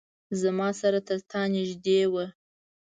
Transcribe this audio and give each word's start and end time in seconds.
زما 0.41 0.67
سره 0.81 0.99
ترتا 1.07 1.41
نیژدې 1.53 1.99
وه 2.11 2.25